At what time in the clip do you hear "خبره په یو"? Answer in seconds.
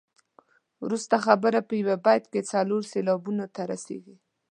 1.25-1.95